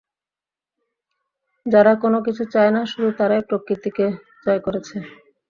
যারা 1.65 1.93
কোন 1.95 2.13
কিছু 2.25 2.43
চায় 2.53 2.71
না, 2.75 2.81
শুধু 2.91 3.09
তারাই 3.17 3.41
প্রকৃতিকে 3.49 4.05
জয় 4.45 4.61
করছে। 4.65 4.95